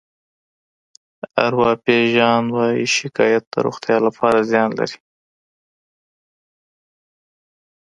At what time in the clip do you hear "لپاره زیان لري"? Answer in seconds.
4.07-4.99